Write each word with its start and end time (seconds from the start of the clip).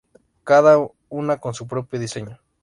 Cada 0.43 0.79
una 1.09 1.37
con 1.37 1.53
su 1.53 1.67
propio 1.67 1.99
diseño. 1.99 2.39